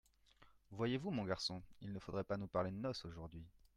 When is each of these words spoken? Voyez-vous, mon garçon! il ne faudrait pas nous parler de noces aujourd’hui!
Voyez-vous, 0.71 1.11
mon 1.11 1.25
garçon! 1.25 1.61
il 1.83 1.93
ne 1.93 1.99
faudrait 1.99 2.23
pas 2.23 2.37
nous 2.37 2.47
parler 2.47 2.71
de 2.71 2.75
noces 2.75 3.05
aujourd’hui! 3.05 3.45